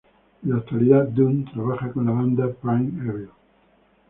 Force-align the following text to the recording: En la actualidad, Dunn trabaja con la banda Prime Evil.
En 0.41 0.49
la 0.49 0.55
actualidad, 0.57 1.09
Dunn 1.09 1.45
trabaja 1.45 1.91
con 1.91 2.05
la 2.07 2.11
banda 2.13 2.51
Prime 2.51 3.07
Evil. 3.07 3.29